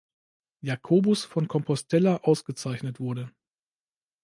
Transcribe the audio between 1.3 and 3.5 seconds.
Compostela ausgezeichnet wurde.